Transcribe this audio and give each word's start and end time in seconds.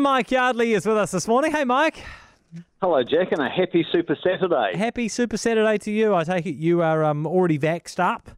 Mike 0.00 0.30
Yardley 0.30 0.72
is 0.74 0.86
with 0.86 0.96
us 0.96 1.10
this 1.10 1.28
morning. 1.28 1.52
Hey, 1.52 1.64
Mike. 1.64 2.02
Hello, 2.80 3.02
Jack, 3.02 3.32
and 3.32 3.40
a 3.40 3.48
happy 3.48 3.86
Super 3.92 4.16
Saturday. 4.22 4.76
Happy 4.76 5.08
Super 5.08 5.36
Saturday 5.36 5.78
to 5.78 5.90
you. 5.90 6.14
I 6.14 6.24
take 6.24 6.46
it 6.46 6.54
you 6.56 6.82
are 6.82 7.04
um, 7.04 7.26
already 7.26 7.58
vaxxed 7.58 8.00
up. 8.00 8.30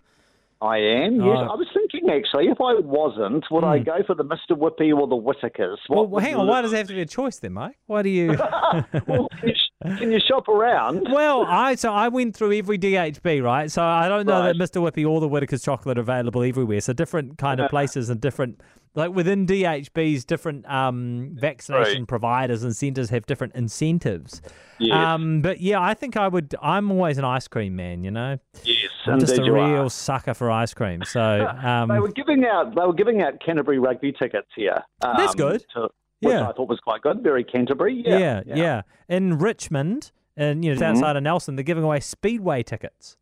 I 0.61 0.77
am. 0.79 1.17
Yes, 1.17 1.25
Oh. 1.27 1.53
I 1.53 1.55
was 1.57 1.67
thinking 1.75 2.09
actually, 2.11 2.47
if 2.47 2.61
I 2.61 2.75
wasn't, 2.75 3.45
would 3.51 3.65
I 3.65 3.79
go 3.81 4.03
for 4.07 4.15
the 4.15 4.25
Mr. 4.25 4.51
Whippy 4.57 4.95
or 4.97 5.07
the 5.09 5.17
Whittaker's? 5.17 5.81
Hmm. 5.89 5.95
Well, 6.11 6.19
hang 6.21 6.37
on. 6.37 6.47
Why 6.47 6.63
does 6.63 6.73
it 6.73 6.77
have 6.77 6.89
to 6.89 6.95
be 6.95 7.01
a 7.01 7.07
choice 7.07 7.39
then, 7.39 7.55
Mike? 7.55 7.77
Why 7.87 8.03
do 8.03 8.09
you? 8.11 8.37
well, 9.07 9.29
can, 9.83 9.91
you, 9.91 9.97
sh- 9.97 10.01
can 10.01 10.13
you 10.13 10.21
shop 10.21 10.49
around? 10.49 11.09
well, 11.13 11.45
I 11.49 11.75
so 11.75 11.93
I 11.93 12.09
went 12.09 12.35
through 12.37 12.53
every 12.57 12.79
DHB, 12.79 13.43
right? 13.43 13.71
So 13.71 13.83
I 13.83 14.09
don't 14.09 14.27
know 14.27 14.41
Right. 14.41 14.57
that 14.57 14.73
Mr. 14.73 14.81
Whippy 14.83 15.09
or 15.09 15.21
the 15.21 15.29
Whittaker's 15.29 15.63
chocolate 15.63 15.99
are 15.99 16.03
available 16.03 16.43
everywhere. 16.43 16.81
So 16.81 16.93
different 16.93 17.39
kind 17.39 17.61
of 17.61 17.69
places 17.71 18.09
and 18.11 18.21
different, 18.21 18.61
like 18.95 19.13
within 19.13 19.47
DHBs, 19.47 20.27
different 20.27 20.69
um, 20.71 21.31
vaccination 21.35 22.03
Right. 22.03 22.09
providers 22.09 22.63
and 22.63 22.75
centres 22.75 23.11
have 23.11 23.27
different 23.27 23.55
incentives. 23.55 24.41
Yes, 24.79 24.95
Um, 24.97 25.43
but 25.43 25.61
yeah, 25.61 25.81
I 25.81 25.95
think 25.95 26.17
I 26.17 26.29
would. 26.29 26.55
I'm 26.63 26.91
always 26.91 27.19
an 27.19 27.25
ice 27.25 27.47
cream 27.49 27.77
man, 27.77 28.05
you 28.05 28.11
know. 28.11 28.39
yes, 28.65 28.77
I'm 29.07 29.21
just 29.21 29.39
a 29.39 29.43
real 29.53 29.87
are. 29.87 29.91
sucker 29.91 30.35
for 30.35 30.51
ice 30.51 30.75
cream. 30.75 31.03
So 31.05 31.21
um, 31.63 31.89
They 31.89 31.99
were 32.01 32.09
giving 32.13 32.45
out. 32.45 32.75
They 32.75 32.81
were 32.83 32.93
giving 32.95 33.23
out 33.23 33.35
Canterbury 33.45 33.79
rugby 33.79 34.13
tickets 34.13 34.49
here. 34.57 34.83
Um, 35.03 35.15
That's 35.17 35.35
good. 35.35 35.65
To, 35.75 35.89
which 36.23 36.33
Yeah. 36.33 36.49
I 36.49 36.53
thought 36.53 36.69
was 36.69 36.81
quite 36.81 37.03
good. 37.03 37.23
Very 37.23 37.45
Canterbury. 37.45 38.03
yeah, 38.07 38.43
Yeah, 38.47 38.55
yeah, 38.57 38.83
In 39.09 39.39
Richmond, 39.39 40.13
and 40.37 40.65
you 40.65 40.75
know, 40.75 40.81
Mhm. 40.81 40.85
outside 40.85 41.17
of 41.17 41.23
Nelson, 41.23 41.57
they're 41.57 41.63
giving 41.63 41.85
away 41.85 42.01
speedway 42.01 42.63
tickets. 42.63 43.17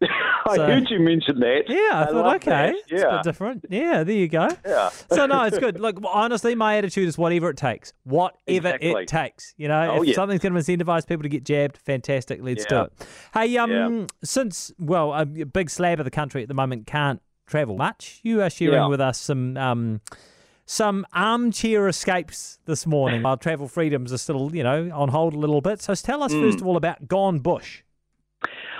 I 0.02 0.56
So- 0.56 0.66
heard 0.66 0.88
you 0.90 0.98
mention 0.98 1.38
that. 1.40 1.64
Yeah, 1.68 2.00
I, 2.00 2.04
thought, 2.06 2.14
love 2.24 2.34
okay, 2.36 2.50
that. 2.50 2.74
it's 2.74 2.92
a 2.92 2.96
Yeah, 2.96 3.10
bit 3.16 3.22
different. 3.24 3.66
Yeah, 3.68 4.02
there 4.02 4.16
you 4.16 4.26
go. 4.28 4.48
yeah. 4.66 4.88
So 5.12 5.26
no, 5.26 5.42
it's 5.44 5.58
good. 5.66 5.78
Look, 5.78 5.98
honestly, 6.02 6.54
my 6.54 6.76
attitude 6.78 7.06
is 7.06 7.18
whatever 7.18 7.50
it 7.50 7.58
takes. 7.58 7.92
Whatever 8.04 8.38
Exactly. 8.46 8.90
it 9.02 9.06
takes. 9.08 9.54
You 9.58 9.68
know, 9.68 9.96
Oh, 9.98 10.02
if 10.02 10.08
yeah. 10.08 10.14
something's 10.14 10.40
going 10.40 10.54
to 10.54 10.58
incentivize 10.60 11.06
people 11.06 11.22
to 11.24 11.28
get 11.28 11.44
jabbed, 11.44 11.76
fantastic. 11.76 12.40
Let's 12.42 12.64
do 12.64 12.80
it. 12.80 12.92
Hey, 13.34 13.54
um, 13.58 13.70
Yeah. 13.70 14.06
since 14.24 14.72
well, 14.78 15.12
a 15.12 15.26
big 15.26 15.68
slab 15.68 16.00
of 16.00 16.04
the 16.06 16.10
country 16.10 16.40
at 16.42 16.48
the 16.48 16.54
moment 16.54 16.86
can't 16.86 17.20
travel 17.46 17.76
much. 17.76 18.20
You 18.22 18.40
are 18.42 18.48
sharing 18.50 18.74
Yeah. 18.74 18.86
with 18.88 19.00
us 19.00 19.18
some 19.20 19.56
um. 19.58 20.00
Some 20.70 21.04
armchair 21.12 21.88
escapes 21.88 22.60
this 22.64 22.86
morning 22.86 23.22
while 23.24 23.36
travel 23.36 23.66
freedoms 23.66 24.12
are 24.12 24.18
still, 24.18 24.54
you 24.54 24.62
know, 24.62 24.88
on 24.94 25.08
hold 25.08 25.34
a 25.34 25.36
little 25.36 25.60
bit. 25.60 25.82
So 25.82 25.96
tell 25.96 26.22
us 26.22 26.32
Mm. 26.32 26.40
first 26.42 26.60
of 26.60 26.66
all 26.68 26.76
about 26.76 27.08
Gone 27.08 27.40
Bush. 27.40 27.82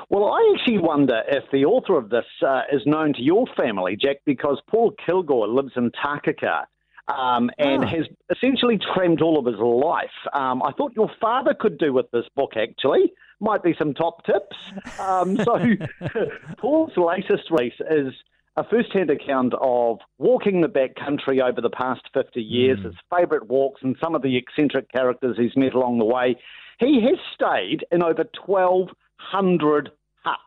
Well, 0.09 0.27
I 0.33 0.55
actually 0.55 0.79
wonder 0.79 1.25
if 1.27 1.43
the 1.51 1.65
author 1.65 1.99
of 1.99 2.09
this 2.11 2.25
uh, 2.47 2.63
is 2.71 2.83
known 2.87 3.13
to 3.15 3.21
your 3.23 3.45
family, 3.57 3.97
Jack, 3.97 4.19
because 4.25 4.63
Paul 4.69 4.93
Kilgore 5.05 5.49
lives 5.49 5.73
in 5.75 5.91
Takaka 5.91 6.67
um, 7.09 7.51
and 7.59 7.83
Ah. 7.83 7.89
has 7.89 8.07
essentially 8.31 8.79
trammed 8.95 9.21
all 9.21 9.37
of 9.37 9.47
his 9.47 9.59
life. 9.59 10.15
Um, 10.33 10.63
I 10.63 10.71
thought 10.71 10.93
your 10.95 11.11
father 11.21 11.55
could 11.59 11.77
do 11.79 11.93
with 11.93 12.09
this 12.13 12.27
book, 12.37 12.53
actually. 12.57 13.13
Might 13.41 13.65
be 13.65 13.75
some 13.77 13.95
top 13.95 14.25
tips. 14.25 14.57
Um, 15.01 15.37
so, 15.39 15.59
Paul's 16.59 16.97
latest 16.97 17.51
release 17.51 17.75
is 17.91 18.15
a 18.57 18.65
first 18.69 18.93
hand 18.93 19.11
account 19.11 19.55
of 19.61 19.99
walking 20.19 20.61
the 20.61 20.69
backcountry 20.69 21.41
over 21.41 21.61
the 21.61 21.71
past 21.71 22.03
50 22.15 22.41
years, 22.43 22.79
his 22.83 22.95
favourite 23.15 23.47
walks, 23.49 23.81
and 23.83 23.97
some 24.03 24.15
of 24.15 24.23
the 24.23 24.37
eccentric 24.37 24.91
characters 24.91 25.37
he's 25.39 25.57
met 25.57 25.75
along 25.75 25.99
the 25.99 26.05
way. 26.05 26.37
He 26.79 27.01
has 27.03 27.19
stayed 27.35 27.85
in 27.93 28.03
over 28.03 28.25
1,200 28.47 29.91
huts 30.23 30.41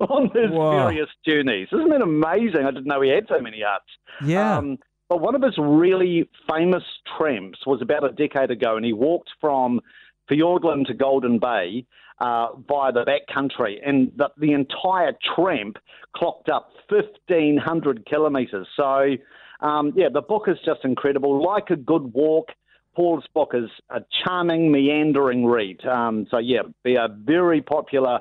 on 0.10 0.30
his 0.34 0.50
Wow. 0.50 0.88
various 0.88 1.08
journeys. 1.26 1.68
Isn't 1.72 1.90
that 1.90 2.02
amazing? 2.02 2.64
I 2.64 2.70
didn't 2.70 2.86
know 2.86 3.00
he 3.00 3.10
had 3.10 3.26
so 3.28 3.40
many 3.40 3.62
huts. 3.64 3.84
Yeah. 4.24 4.58
Um, 4.58 4.78
but 5.08 5.20
one 5.20 5.34
of 5.34 5.42
his 5.42 5.54
really 5.58 6.28
famous 6.50 6.82
tramps 7.18 7.58
was 7.66 7.82
about 7.82 8.04
a 8.04 8.12
decade 8.12 8.50
ago, 8.50 8.76
and 8.76 8.84
he 8.86 8.92
walked 8.94 9.30
from 9.40 9.80
Fiordland 10.30 10.86
to 10.86 10.94
Golden 10.94 11.38
Bay 11.38 11.86
uh, 12.20 12.48
via 12.68 12.92
the 12.92 13.04
back 13.04 13.22
country, 13.32 13.80
and 13.84 14.12
the, 14.16 14.30
the 14.38 14.52
entire 14.52 15.12
tramp 15.34 15.76
clocked 16.16 16.48
up 16.48 16.70
1,500 16.88 18.06
kilometres. 18.06 18.66
So, 18.76 19.16
um, 19.60 19.92
yeah, 19.96 20.08
the 20.12 20.22
book 20.22 20.44
is 20.46 20.56
just 20.64 20.80
incredible. 20.84 21.44
Like 21.44 21.70
a 21.70 21.76
good 21.76 22.12
walk, 22.14 22.48
Paul's 22.94 23.24
book 23.34 23.50
is 23.54 23.68
a 23.90 24.00
charming, 24.24 24.70
meandering 24.70 25.44
read. 25.46 25.84
Um, 25.84 26.26
so, 26.30 26.38
yeah, 26.38 26.62
be 26.84 26.94
a 26.94 27.08
very 27.08 27.60
popular 27.60 28.20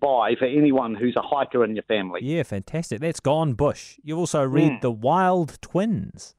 buy 0.00 0.34
for 0.38 0.46
anyone 0.46 0.94
who's 0.94 1.16
a 1.16 1.22
hiker 1.22 1.64
in 1.64 1.74
your 1.74 1.82
family. 1.84 2.20
yeah, 2.22 2.42
fantastic. 2.44 3.00
That's 3.00 3.20
Gone 3.20 3.52
Bush. 3.54 3.98
You 4.02 4.16
also 4.16 4.42
read 4.42 4.72
Mm. 4.72 4.80
The 4.80 4.90
Wild 4.90 5.58
Twins. 5.60 6.34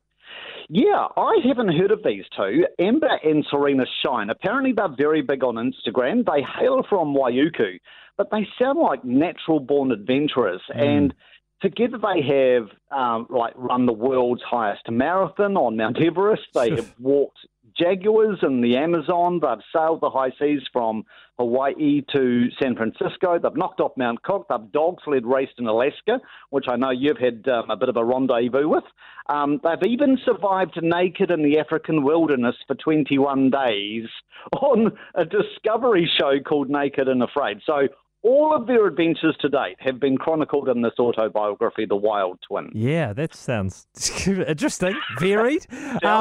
Yeah, 0.70 1.08
I 1.18 1.38
haven't 1.46 1.76
heard 1.78 1.92
of 1.92 2.04
these 2.04 2.26
two, 2.36 2.66
Amber 2.80 3.20
and 3.24 3.46
Serena 3.50 3.86
Shine. 4.04 4.30
Apparently, 4.30 4.74
they're 4.74 4.96
very 4.96 5.22
big 5.22 5.44
on 5.44 5.56
Instagram. 5.56 6.26
They 6.26 6.42
hail 6.42 6.84
from 6.88 7.14
Waiuku, 7.16 7.80
but 8.18 8.30
they 8.32 8.48
sound 8.60 8.80
like 8.80 9.04
natural 9.04 9.60
born 9.60 9.92
adventurers. 9.92 10.62
And 10.74 11.14
together, 11.62 11.98
they 11.98 12.22
have 12.22 12.70
um, 12.92 13.28
like 13.30 13.54
run 13.56 13.86
the 13.86 13.94
world's 13.94 14.44
highest 14.44 14.90
marathon 14.90 15.58
on 15.58 15.78
Mount 15.78 15.98
Everest. 16.02 16.44
They 16.54 16.70
have 16.76 16.94
walked 17.00 17.40
jaguars 17.78 18.40
in 18.42 18.62
the 18.62 18.78
Amazon. 18.78 19.40
They've 19.42 19.64
sailed 19.76 20.02
the 20.02 20.10
high 20.10 20.32
seas 20.40 20.62
from 20.72 21.04
Hawaii 21.40 22.02
to 22.14 22.48
San 22.62 22.76
Francisco. 22.76 23.40
They've 23.40 23.56
knocked 23.56 23.80
off 23.80 23.94
Mount 23.98 24.22
Cook. 24.24 24.48
They've 24.50 24.72
dog 24.72 24.98
sled 25.04 25.26
raced 25.26 25.54
in 25.58 25.68
Alaska, 25.68 26.20
which 26.50 26.66
I 26.68 26.76
know 26.76 26.92
you've 26.92 27.18
had 27.18 27.48
um, 27.48 27.70
a 27.70 27.76
bit 27.76 27.90
of 27.90 27.98
a 27.98 28.06
rendezvous 28.06 28.68
with. 28.68 28.84
Um, 29.30 29.60
they've 29.64 29.92
even 29.92 30.18
survived 30.26 30.78
naked 30.82 31.32
in 31.32 31.44
the 31.44 31.60
African 31.60 32.04
wilderness 32.04 32.56
for 32.68 32.76
21 32.76 33.50
days 33.50 34.06
on 34.62 34.92
a 35.16 35.26
discovery 35.26 36.10
show 36.20 36.40
called 36.40 36.70
Naked 36.70 37.08
and 37.08 37.24
Afraid. 37.24 37.62
So 37.66 37.88
all 38.24 38.56
of 38.56 38.68
their 38.68 38.88
adventures 38.88 39.36
to 39.42 39.50
date 39.50 39.76
have 39.80 40.00
been 40.00 40.18
chronicled 40.18 40.70
in 40.70 40.82
this 40.82 40.94
autobiography, 40.98 41.86
The 41.86 41.96
Wild 41.96 42.40
Twin. 42.48 42.70
Yeah, 42.74 43.14
that 43.14 43.36
sounds 43.36 43.88
interesting, 44.28 44.96
varied. 45.20 45.66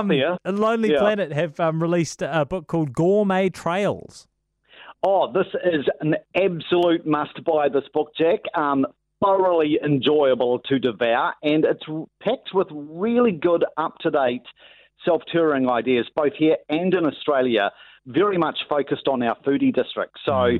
there. 0.08 0.36
Lonely 0.44 0.92
Yeah. 0.92 0.98
Planet 0.98 1.32
have 1.32 1.58
um, 1.60 1.80
released 1.80 2.22
a 2.22 2.44
book 2.44 2.66
called 2.66 2.92
Gourmet 2.92 3.48
Trails. 3.48 4.26
Oh, 5.04 5.32
this 5.32 5.46
is 5.64 5.84
an 6.00 6.16
absolute 6.36 7.06
must 7.06 7.42
buy, 7.44 7.68
this 7.68 7.84
book, 7.94 8.12
Jack. 8.16 8.40
Um, 8.54 8.86
thoroughly 9.24 9.78
enjoyable 9.84 10.58
to 10.60 10.78
devour, 10.78 11.32
and 11.42 11.64
it's 11.64 11.84
packed 12.20 12.50
with 12.52 12.66
really 12.70 13.32
good, 13.32 13.64
up 13.76 13.96
to 13.98 14.10
date 14.10 14.42
self 15.04 15.22
touring 15.32 15.68
ideas, 15.68 16.08
both 16.14 16.32
here 16.38 16.56
and 16.68 16.94
in 16.94 17.04
Australia, 17.06 17.70
very 18.06 18.38
much 18.38 18.58
focused 18.68 19.08
on 19.08 19.22
our 19.22 19.36
foodie 19.46 19.74
district. 19.74 20.16
So, 20.24 20.58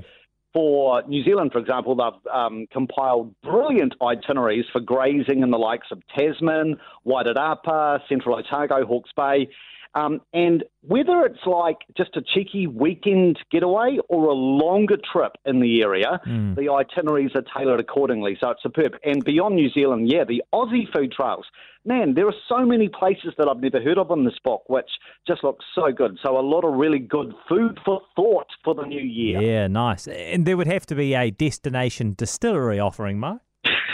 for 0.53 1.03
New 1.07 1.25
Zealand, 1.25 1.53
for 1.53 1.59
example, 1.59 1.97
they've 1.97 2.33
um, 2.33 2.67
compiled 2.73 3.35
brilliant 3.43 3.95
itineraries 4.03 4.67
for 4.73 4.81
grazing 4.81 5.43
in 5.43 5.51
the 5.51 5.59
likes 5.59 5.89
of 5.91 6.03
Tasman, 6.17 6.77
Wairarapa, 7.07 8.01
Central 8.09 8.37
Otago, 8.39 8.85
Hawke's 8.85 9.13
Bay. 9.17 9.49
Um, 9.95 10.21
and 10.33 10.65
whether 10.81 11.23
it's 11.27 11.45
like 11.47 11.79
just 11.97 12.17
a 12.17 12.23
cheeky 12.23 12.67
weekend 12.67 13.39
getaway 13.51 13.99
or 14.09 14.25
a 14.29 14.33
longer 14.33 14.97
trip 15.13 15.33
in 15.45 15.61
the 15.61 15.83
area, 15.83 16.19
Mm. 16.27 16.57
the 16.57 16.71
itineraries 16.71 17.33
are 17.35 17.45
tailored 17.57 17.79
accordingly. 17.81 18.37
So 18.41 18.51
it's 18.51 18.63
superb. 18.63 18.95
And 19.05 19.23
beyond 19.25 19.55
New 19.57 19.69
Zealand, 19.71 20.11
yeah, 20.11 20.25
the 20.25 20.43
Aussie 20.55 20.91
food 20.93 21.13
trails. 21.13 21.45
Man, 21.85 22.15
there 22.15 22.27
are 22.27 22.35
so 22.49 22.65
many 22.65 22.89
places 22.89 23.35
that 23.39 23.49
I've 23.49 23.61
never 23.61 23.81
heard 23.83 23.99
of 23.99 24.11
in 24.13 24.25
this 24.25 24.39
book, 24.45 24.63
which 24.69 24.89
just 25.27 25.43
looks 25.45 25.65
so 25.75 25.91
good. 25.93 26.17
So 26.23 26.39
a 26.39 26.41
lot 26.41 26.65
of 26.65 26.75
really 26.75 27.01
good 27.01 27.35
food 27.49 27.79
for 27.85 28.01
thought 28.17 28.47
for 28.65 28.75
the 28.75 28.85
new 28.85 29.01
year. 29.03 29.43
Yeah, 29.43 29.67
nice. 29.67 30.07
And 30.07 30.47
there 30.47 30.57
would 30.57 30.69
have 30.69 30.87
to 30.87 30.95
be 30.95 31.15
a 31.15 31.31
destination 31.31 32.15
distillery 32.17 32.79
offering, 32.79 33.19
Mark. 33.19 33.43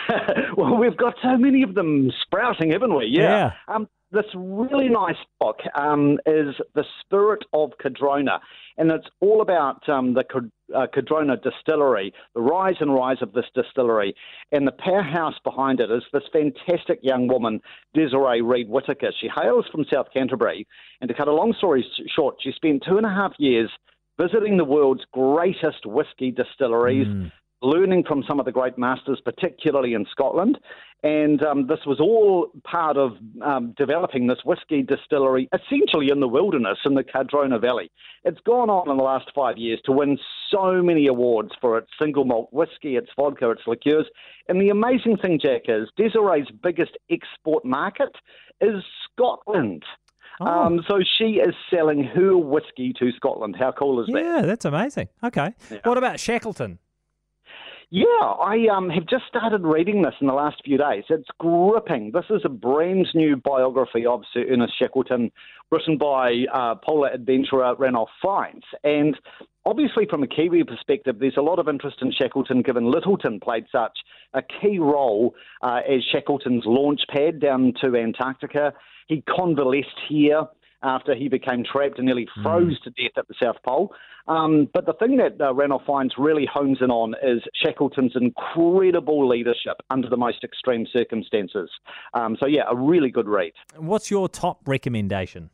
well, 0.57 0.77
we've 0.77 0.97
got 0.97 1.15
so 1.23 1.37
many 1.37 1.63
of 1.63 1.75
them 1.75 2.11
sprouting, 2.23 2.71
haven't 2.73 2.95
we? 2.95 3.07
Yeah. 3.07 3.53
Um, 3.69 3.89
this 4.11 4.25
really 4.35 4.89
nice 4.89 5.17
book 5.39 5.59
um, 5.75 6.19
is 6.27 6.55
The 6.75 6.85
Spirit 7.01 7.45
of 7.53 7.73
Cardrona, 7.81 8.41
and 8.77 8.91
it's 8.91 9.07
all 9.21 9.43
about 9.43 9.87
um, 9.89 10.15
the 10.15 10.25
uh, 10.75 10.87
Cardrona 10.93 11.37
distillery, 11.37 12.13
the 12.35 12.41
rise 12.41 12.77
and 12.81 12.95
rise 12.95 13.19
of 13.21 13.33
this 13.33 13.45
distillery. 13.55 14.15
And 14.53 14.67
the 14.67 14.73
powerhouse 14.73 15.35
behind 15.45 15.81
it 15.81 15.91
is 15.91 16.03
this 16.13 16.23
fantastic 16.33 17.01
young 17.03 17.29
woman, 17.29 17.61
Desiree 17.95 18.41
Reed 18.41 18.69
Whitaker. 18.69 19.11
She 19.21 19.29
hails 19.35 19.67
from 19.71 19.85
South 19.93 20.07
Canterbury, 20.13 20.67
and 21.01 21.09
to 21.09 21.15
cut 21.15 21.29
a 21.29 21.33
long 21.33 21.55
story 21.59 21.85
short, 22.15 22.37
she 22.41 22.53
spent 22.53 22.85
two 22.87 22.97
and 22.97 23.07
a 23.07 23.11
half 23.11 23.33
years 23.39 23.71
visiting 24.19 24.57
the 24.57 24.65
world's 24.65 25.05
greatest 25.13 25.87
whiskey 25.87 26.31
distilleries 26.31 27.07
Mm. 27.07 27.33
Learning 27.63 28.05
from 28.05 28.23
some 28.27 28.39
of 28.39 28.47
the 28.47 28.53
great 28.53 28.79
masters, 28.79 29.21
particularly 29.25 29.95
in 29.95 30.07
Scotland. 30.11 30.59
And 31.03 31.43
um, 31.45 31.69
this 31.69 31.81
was 31.87 32.01
all 32.01 32.49
part 32.65 32.97
of 32.97 33.13
um, 33.43 33.73
developing 33.77 34.27
this 34.27 34.39
whiskey 34.45 34.83
distillery 34.83 35.49
essentially 35.53 36.11
in 36.11 36.19
the 36.19 36.27
wilderness 36.27 36.79
in 36.85 36.95
the 36.95 37.05
Cardrona 37.05 37.59
Valley. 37.61 37.91
It's 38.25 38.41
gone 38.41 38.69
on 38.69 38.91
in 38.91 38.97
the 38.97 39.05
last 39.05 39.31
five 39.33 39.59
years 39.59 39.81
to 39.85 39.93
win 39.93 40.19
so 40.51 40.83
many 40.83 41.07
awards 41.07 41.51
for 41.61 41.79
its 41.79 41.89
single 42.01 42.25
malt 42.25 42.49
whiskey, 42.53 42.97
its 42.97 43.11
vodka, 43.17 43.51
its 43.51 43.63
liqueurs. 43.67 44.07
And 44.49 44.61
the 44.61 44.71
amazing 44.71 45.19
thing, 45.19 45.39
Jack, 45.41 45.63
is 45.69 45.89
Desiree's 45.97 46.49
biggest 46.51 46.99
export 47.11 47.65
market 47.65 48.17
is 48.61 48.83
Scotland. 49.13 49.85
Oh. 50.41 50.47
Um, 50.47 50.85
so 50.89 51.01
she 51.19 51.35
is 51.35 51.55
selling 51.71 52.03
her 52.05 52.37
whiskey 52.37 52.93
to 52.99 53.13
Scotland. 53.13 53.57
How 53.59 53.73
cool 53.73 54.01
is 54.01 54.07
that? 54.07 54.21
Yeah, 54.21 54.43
that's 54.43 54.65
amazing. 54.65 55.09
Okay. 55.23 55.53
What 55.85 55.99
about 55.99 56.19
Shackleton? 56.19 56.79
Yeah, 57.91 58.05
I 58.05 58.67
um, 58.71 58.91
have 58.91 59.07
just 59.07 59.25
started 59.29 59.63
reading 59.63 60.03
this 60.03 60.13
in 60.21 60.27
the 60.27 60.35
last 60.35 60.61
few 60.63 60.77
days. 60.77 61.05
It's 61.09 61.29
gripping. 61.39 62.11
This 62.13 62.27
is 62.29 62.43
a 62.45 62.51
brand 62.51 63.07
new 63.15 63.35
biography 63.37 64.05
of 64.05 64.25
Sir 64.31 64.45
Ernest 64.47 64.75
Shackleton, 64.79 65.33
written 65.73 65.97
by 65.97 66.45
uh, 66.53 66.75
polar 66.85 67.09
adventurer 67.09 67.75
Ranulph 67.77 68.11
Fiennes. 68.21 68.65
And 68.85 69.19
obviously, 69.65 70.05
from 70.05 70.23
a 70.23 70.27
Kiwi 70.27 70.65
perspective, 70.65 71.17
there's 71.19 71.39
a 71.39 71.43
lot 71.43 71.59
of 71.59 71.67
interest 71.67 71.97
in 72.03 72.13
Shackleton, 72.13 72.61
given 72.61 72.93
Lyttelton 72.93 73.41
played 73.41 73.65
such 73.73 73.99
a 74.35 74.43
key 74.43 74.79
role 74.79 75.35
uh, 75.63 75.81
as 75.89 76.05
Shackleton's 76.13 76.65
launch 76.67 77.01
pad 77.09 77.41
down 77.41 77.73
to 77.81 77.97
Antarctica. 77.97 78.75
He 79.07 79.25
convalesced 79.35 79.99
here 80.11 80.47
after 80.83 81.15
he 81.15 81.29
became 81.29 81.65
trapped 81.65 81.99
and 81.99 82.07
nearly 82.07 82.27
froze 82.43 82.79
to 82.81 82.91
death 82.91 83.17
at 83.17 83.29
the 83.29 83.35
South 83.43 83.57
Pole. 83.67 83.93
Um, 84.27 84.69
but 84.75 84.85
the 84.87 84.93
thing 84.95 85.17
that 85.17 85.41
uh, 85.41 85.55
Fiennes 85.87 86.13
really 86.19 86.47
hones 86.53 86.79
in 86.81 86.91
on 86.91 87.15
is 87.23 87.43
Shackleton's 87.65 88.13
incredible 88.15 89.27
leadership 89.27 89.77
under 89.91 90.09
the 90.09 90.17
most 90.17 90.45
extreme 90.45 90.87
circumstances. 90.93 91.71
Um, 92.15 92.37
so, 92.39 92.47
yeah, 92.47 92.63
a 92.69 92.77
really 92.77 93.11
good 93.11 93.27
read. 93.27 93.53
What's 93.77 94.11
your 94.11 94.29
top 94.29 94.61
recommendation? 94.67 95.51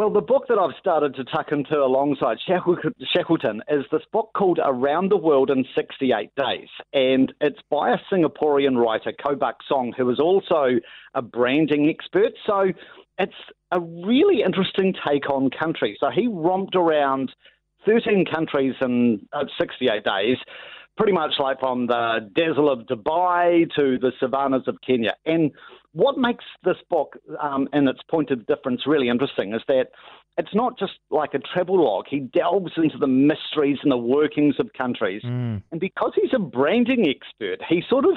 Well, 0.00 0.08
the 0.08 0.22
book 0.22 0.46
that 0.48 0.58
I've 0.58 0.74
started 0.80 1.14
to 1.16 1.24
tuck 1.24 1.52
into 1.52 1.76
alongside 1.76 2.38
Shackleton 2.46 3.62
is 3.68 3.84
this 3.92 4.00
book 4.10 4.30
called 4.34 4.58
Around 4.64 5.10
the 5.10 5.18
World 5.18 5.50
in 5.50 5.66
68 5.76 6.30
Days. 6.36 6.68
And 6.94 7.34
it's 7.42 7.60
by 7.70 7.90
a 7.90 7.98
Singaporean 8.10 8.82
writer, 8.82 9.12
Kobuk 9.12 9.56
Song, 9.68 9.92
who 9.94 10.08
is 10.08 10.18
also 10.18 10.80
a 11.12 11.20
branding 11.20 11.90
expert. 11.90 12.32
So 12.46 12.72
it's 13.18 13.34
a 13.72 13.78
really 13.78 14.42
interesting 14.42 14.94
take 15.06 15.28
on 15.28 15.50
country. 15.50 15.98
So 16.00 16.08
he 16.08 16.28
romped 16.28 16.76
around 16.76 17.32
13 17.84 18.24
countries 18.24 18.76
in 18.80 19.28
uh, 19.34 19.44
68 19.58 20.02
days, 20.02 20.38
pretty 20.96 21.12
much 21.12 21.32
like 21.38 21.60
from 21.60 21.86
the 21.86 22.30
dazzle 22.34 22.70
of 22.70 22.80
Dubai 22.86 23.70
to 23.76 23.98
the 23.98 24.12
savannas 24.20 24.66
of 24.66 24.76
Kenya. 24.86 25.14
And 25.24 25.50
what 25.92 26.18
makes 26.18 26.44
this 26.64 26.76
book 26.88 27.16
um, 27.40 27.68
and 27.72 27.88
its 27.88 28.00
point 28.10 28.30
of 28.30 28.46
difference 28.46 28.86
really 28.86 29.08
interesting 29.08 29.54
is 29.54 29.62
that 29.68 29.86
it's 30.38 30.54
not 30.54 30.78
just 30.78 30.92
like 31.10 31.34
a 31.34 31.38
travel 31.38 31.82
log. 31.84 32.06
He 32.08 32.20
delves 32.20 32.72
into 32.76 32.98
the 32.98 33.06
mysteries 33.06 33.78
and 33.82 33.90
the 33.90 33.96
workings 33.96 34.56
of 34.58 34.72
countries. 34.72 35.22
Mm. 35.24 35.62
And 35.72 35.80
because 35.80 36.12
he's 36.14 36.32
a 36.34 36.38
branding 36.38 37.06
expert, 37.08 37.60
he 37.68 37.82
sort 37.88 38.04
of 38.04 38.16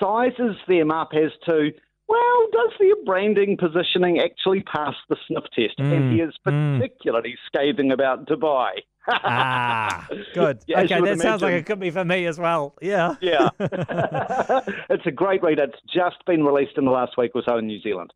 sizes 0.00 0.56
them 0.66 0.90
up 0.90 1.10
as 1.14 1.30
to 1.48 1.70
well, 2.08 2.46
does 2.52 2.72
their 2.78 2.96
branding 3.06 3.56
positioning 3.56 4.18
actually 4.20 4.62
pass 4.62 4.94
the 5.08 5.16
sniff 5.26 5.44
test? 5.54 5.78
Mm, 5.78 5.96
and 5.96 6.12
he 6.12 6.20
is 6.20 6.34
mm. 6.46 6.78
particularly 6.78 7.36
scathing 7.46 7.90
about 7.90 8.26
Dubai. 8.26 8.72
Ah, 9.08 10.08
good. 10.34 10.60
Yeah, 10.66 10.82
okay, 10.82 11.00
that 11.00 11.20
sounds 11.20 11.42
like 11.42 11.54
it 11.54 11.66
could 11.66 11.80
be 11.80 11.90
for 11.90 12.04
me 12.04 12.26
as 12.26 12.38
well. 12.38 12.74
Yeah. 12.80 13.16
Yeah. 13.20 13.48
it's 13.58 15.06
a 15.06 15.10
great 15.10 15.42
read. 15.42 15.58
It's 15.58 15.78
just 15.92 16.24
been 16.26 16.44
released 16.44 16.78
in 16.78 16.84
the 16.84 16.90
last 16.90 17.16
week 17.16 17.32
or 17.34 17.42
so 17.44 17.58
in 17.58 17.66
New 17.66 17.80
Zealand. 17.80 18.12